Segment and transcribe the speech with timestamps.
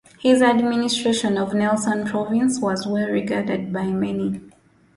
[0.17, 4.41] His administration of Nelson Province was well regarded by many.